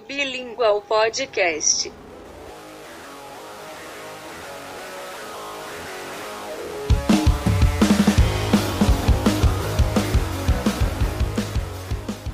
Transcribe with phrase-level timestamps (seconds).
[0.00, 1.92] Bilingual Podcast.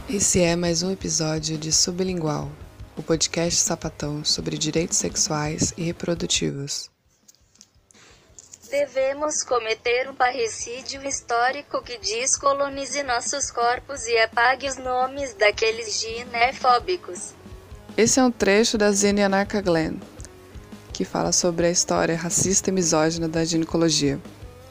[0.09, 2.51] Esse é mais um episódio de Sublingual,
[2.97, 6.91] o podcast sapatão sobre direitos sexuais e reprodutivos.
[8.71, 17.35] Devemos cometer um parricídio histórico que descolonize nossos corpos e apague os nomes daqueles ginefóbicos.
[17.95, 19.97] Esse é um trecho da Zine Anarcha Glenn,
[20.95, 24.19] que fala sobre a história racista e misógina da ginecologia.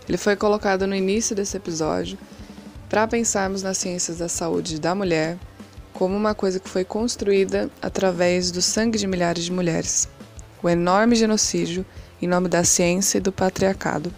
[0.09, 2.17] Ele foi colocado no início desse episódio
[2.89, 5.38] para pensarmos nas ciências da saúde da mulher
[5.93, 10.09] como uma coisa que foi construída através do sangue de milhares de mulheres.
[10.63, 11.85] O enorme genocídio
[12.20, 14.12] em nome da ciência e do patriarcado,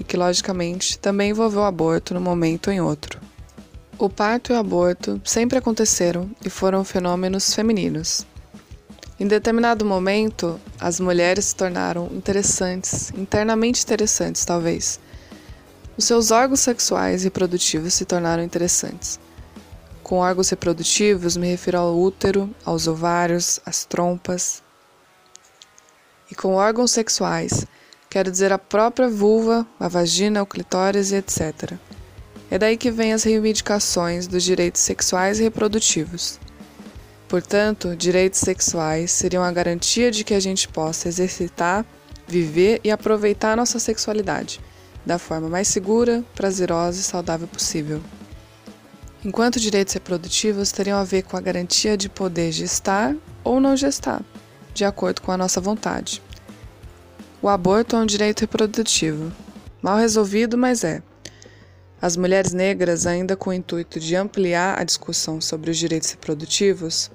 [0.00, 3.20] e que, logicamente, também envolveu o aborto num momento ou em outro.
[3.96, 8.26] O parto e o aborto sempre aconteceram e foram fenômenos femininos.
[9.20, 14.98] Em determinado momento, as mulheres se tornaram interessantes, internamente interessantes, talvez.
[15.96, 19.20] Os seus órgãos sexuais e reprodutivos se tornaram interessantes.
[20.02, 24.62] Com órgãos reprodutivos, me refiro ao útero, aos ovários, às trompas,
[26.32, 27.66] e com órgãos sexuais,
[28.08, 31.74] quero dizer a própria vulva, a vagina, o clitóris e etc.
[32.50, 36.40] É daí que vêm as reivindicações dos direitos sexuais e reprodutivos.
[37.32, 41.82] Portanto, direitos sexuais seriam a garantia de que a gente possa exercitar,
[42.28, 44.60] viver e aproveitar nossa sexualidade
[45.06, 48.02] da forma mais segura, prazerosa e saudável possível.
[49.24, 54.22] Enquanto direitos reprodutivos teriam a ver com a garantia de poder gestar ou não gestar
[54.74, 56.20] de acordo com a nossa vontade.
[57.40, 59.32] O aborto é um direito reprodutivo.
[59.80, 61.02] Mal resolvido, mas é.
[62.02, 67.08] As mulheres negras, ainda com o intuito de ampliar a discussão sobre os direitos reprodutivos,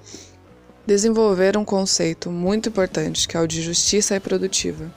[0.86, 4.90] desenvolveram um conceito muito importante que é o de justiça reprodutiva,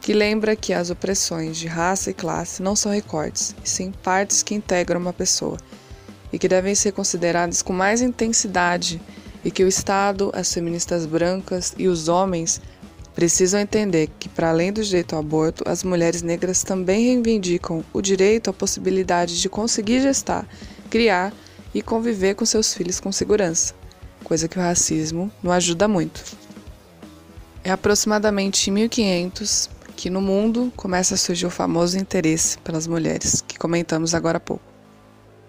[0.00, 4.44] que lembra que as opressões de raça e classe não são recortes, e sim partes
[4.44, 5.58] que integram uma pessoa
[6.32, 9.02] e que devem ser consideradas com mais intensidade
[9.44, 12.60] e que o Estado, as feministas brancas e os homens
[13.16, 18.02] precisam entender que, para além do direito ao aborto, as mulheres negras também reivindicam o
[18.02, 20.46] direito à possibilidade de conseguir gestar,
[20.90, 21.32] criar
[21.74, 23.74] e conviver com seus filhos com segurança,
[24.22, 26.22] coisa que o racismo não ajuda muito.
[27.64, 33.42] É aproximadamente em 1500 que no mundo começa a surgir o famoso interesse pelas mulheres,
[33.48, 34.62] que comentamos agora há pouco.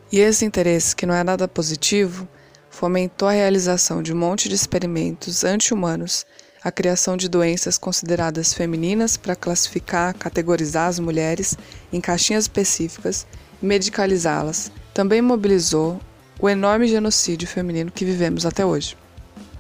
[0.10, 2.26] E esse interesse, que não é nada positivo,
[2.70, 6.26] fomentou a realização de um monte de experimentos anti-humanos,
[6.64, 11.58] a criação de doenças consideradas femininas para classificar, categorizar as mulheres
[11.92, 13.26] em caixinhas específicas
[13.62, 14.72] e medicalizá-las.
[14.94, 16.00] Também mobilizou
[16.40, 18.98] o enorme genocídio feminino que vivemos até hoje.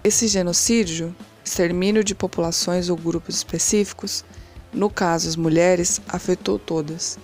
[0.03, 4.23] Esse genocídio, extermínio de populações ou grupos específicos,
[4.73, 7.17] no caso as mulheres, afetou todas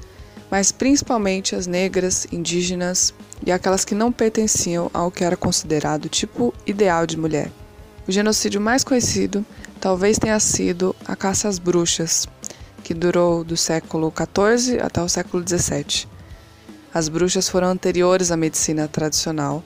[0.53, 3.11] mas principalmente as negras, indígenas
[3.43, 7.49] e aquelas que não pertenciam ao que era considerado o tipo ideal de mulher.
[8.07, 9.45] O genocídio mais conhecido
[9.79, 12.27] talvez tenha sido a caça às bruxas,
[12.83, 16.07] que durou do século XIV até o século XVII.
[16.93, 19.63] As bruxas foram anteriores à medicina tradicional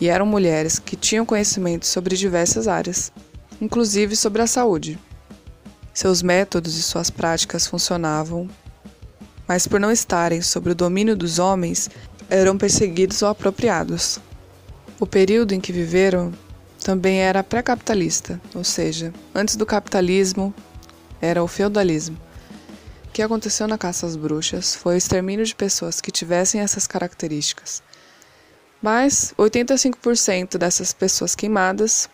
[0.00, 3.12] e eram mulheres que tinham conhecimento sobre diversas áreas,
[3.60, 4.98] inclusive sobre a saúde.
[5.94, 8.48] Seus métodos e suas práticas funcionavam
[9.48, 11.88] mas por não estarem sob o domínio dos homens,
[12.28, 14.20] eram perseguidos ou apropriados.
[15.00, 16.32] O período em que viveram
[16.88, 20.54] também era pré-capitalista, ou seja, antes do capitalismo
[21.20, 22.16] era o feudalismo.
[23.04, 26.86] O que aconteceu na caça às bruxas foi o extermínio de pessoas que tivessem essas
[26.86, 27.82] características.
[28.80, 32.08] Mas 85% dessas pessoas queimadas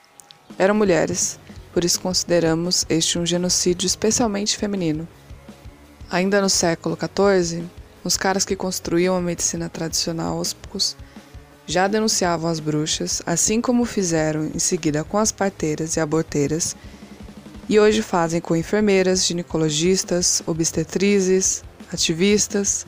[0.58, 1.38] eram mulheres,
[1.72, 5.06] por isso consideramos este um genocídio especialmente feminino.
[6.10, 7.62] Ainda no século XIV,
[8.02, 10.96] os caras que construíam a medicina tradicional aos poucos
[11.66, 16.76] já denunciavam as bruxas, assim como fizeram em seguida com as parteiras e aborteiras,
[17.68, 22.86] e hoje fazem com enfermeiras, ginecologistas, obstetrizes, ativistas.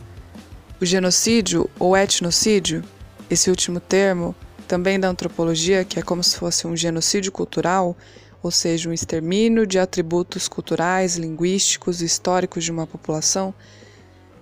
[0.79, 2.85] O genocídio ou etnocídio,
[3.31, 4.35] esse último termo,
[4.69, 7.97] também da antropologia, que é como se fosse um genocídio cultural,
[8.43, 13.55] ou seja, um extermínio de atributos culturais, linguísticos e históricos de uma população,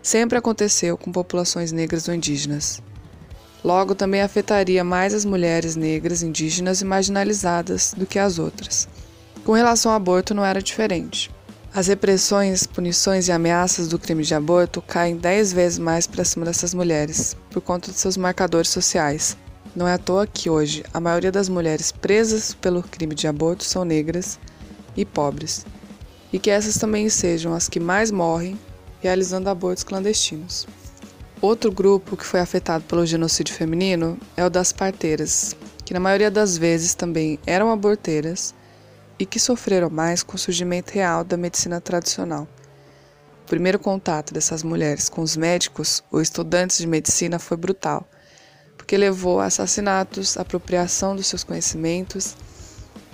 [0.03, 2.83] sempre aconteceu com populações negras ou indígenas.
[3.65, 8.87] Logo, também afetaria mais as mulheres negras, indígenas e marginalizadas do que as outras.
[9.43, 11.31] Com relação ao aborto, não era diferente.
[11.75, 16.45] As repressões, punições e ameaças do crime de aborto caem dez vezes mais para cima
[16.45, 19.35] dessas mulheres, por conta de seus marcadores sociais.
[19.75, 23.65] Não é à toa que hoje a maioria das mulheres presas pelo crime de aborto
[23.65, 24.39] são negras
[24.95, 25.65] e pobres,
[26.33, 28.59] e que essas também sejam as que mais morrem
[29.01, 30.67] realizando abortos clandestinos.
[31.45, 35.55] Outro grupo que foi afetado pelo genocídio feminino é o das parteiras,
[35.85, 38.55] que na maioria das vezes também eram aborteiras
[39.19, 42.49] e que sofreram mais com o surgimento real da medicina tradicional.
[43.43, 48.09] O primeiro contato dessas mulheres com os médicos ou estudantes de medicina foi brutal,
[48.75, 52.35] porque levou a assassinatos, apropriação dos seus conhecimentos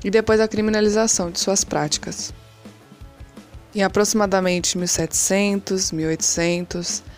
[0.05, 2.33] e depois a criminalização de suas práticas.
[3.75, 7.10] Em aproximadamente 1700, 1800,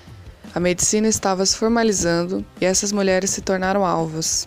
[0.55, 4.47] a medicina estava se formalizando e essas mulheres se tornaram alvos.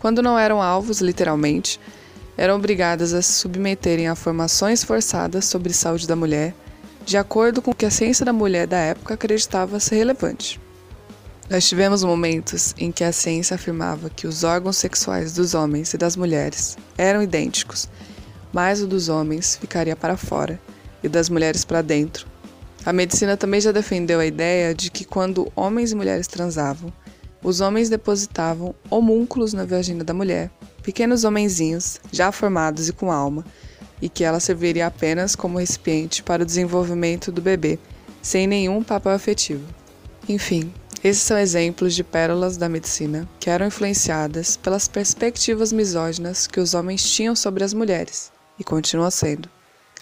[0.00, 1.80] Quando não eram alvos, literalmente,
[2.36, 6.54] eram obrigadas a se submeterem a formações forçadas sobre saúde da mulher,
[7.06, 10.60] de acordo com o que a ciência da mulher da época acreditava ser relevante.
[11.48, 15.96] Nós tivemos momentos em que a ciência afirmava que os órgãos sexuais dos homens e
[15.96, 17.88] das mulheres eram idênticos,
[18.52, 20.60] mas o dos homens ficaria para fora
[21.02, 22.26] e das mulheres para dentro.
[22.86, 26.92] A medicina também já defendeu a ideia de que quando homens e mulheres transavam,
[27.42, 30.52] os homens depositavam homúnculos na vagina da mulher,
[30.84, 33.44] pequenos homenzinhos já formados e com alma,
[34.00, 37.76] e que ela serviria apenas como recipiente para o desenvolvimento do bebê,
[38.22, 39.66] sem nenhum papel afetivo.
[40.28, 40.72] Enfim,
[41.02, 46.72] esses são exemplos de pérolas da medicina que eram influenciadas pelas perspectivas misóginas que os
[46.72, 48.30] homens tinham sobre as mulheres,
[48.60, 49.55] e continuam sendo.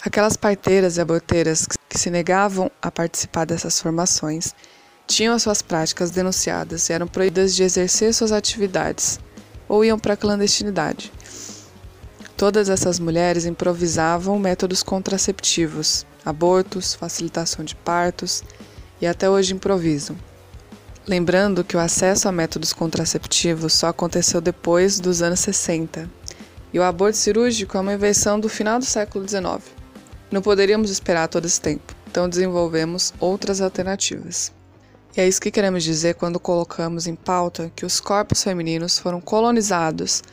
[0.07, 4.55] Aquelas parteiras e aborteiras que se negavam a participar dessas formações
[5.07, 9.19] tinham as suas práticas denunciadas e eram proibidas de exercer suas atividades
[9.67, 11.11] ou iam para a clandestinidade.
[12.37, 18.45] Todas essas mulheres improvisavam métodos contraceptivos, abortos, facilitação de partos
[19.01, 20.19] e até hoje improvisam.
[21.09, 26.11] Lembrando que o acesso a métodos contraceptivos só aconteceu depois dos anos 60
[26.75, 29.74] e o aborto cirúrgico é uma invenção do final do século XIX.
[30.35, 34.53] Não poderíamos esperar todo esse tempo, então desenvolvemos outras alternativas.
[35.17, 39.21] E é isso que queremos dizer quando colocamos em pauta que os corpos femininos foram
[39.21, 40.25] colonizados,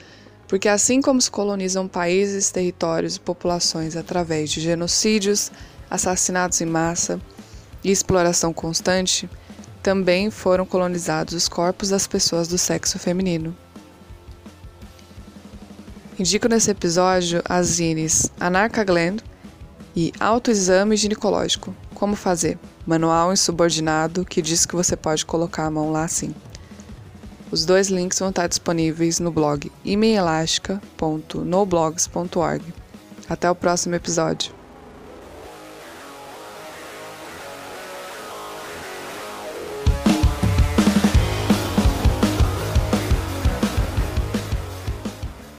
[0.48, 5.52] porque assim como se colonizam países, territórios e populações através de genocídios,
[5.88, 7.22] assassinatos em massa
[7.84, 9.30] e exploração constante,
[9.84, 13.56] também foram colonizados os corpos das pessoas do sexo feminino.
[16.18, 19.24] Indico nesse episódio as zines Anarcha Gland,
[19.96, 21.76] e autoexame ginecológico.
[21.94, 22.58] Como fazer?
[22.86, 26.34] Manual insubordinado que diz que você pode colocar a mão lá sim.
[27.52, 32.64] Os dois links vão estar disponíveis no blog imenelastica.noblogs.org.
[33.30, 34.61] Até o próximo episódio.